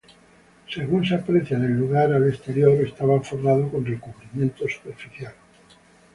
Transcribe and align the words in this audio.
Según 0.67 1.05
se 1.05 1.13
aprecia 1.13 1.57
en 1.57 1.65
el 1.65 1.73
lugar, 1.73 2.11
al 2.11 2.27
exterior 2.27 2.71
estaba 2.83 3.21
forrado 3.21 3.69
con 3.69 3.85
recubrimiento 3.85 4.67
superficial. 4.67 5.35